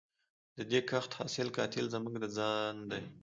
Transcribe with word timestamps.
د 0.57 0.59
دې 0.71 0.79
کښت 0.89 1.11
حاصل 1.19 1.47
قاتل 1.57 1.85
زموږ 1.95 2.15
د 2.23 2.25
ځان 2.37 2.75
دی 2.91 3.03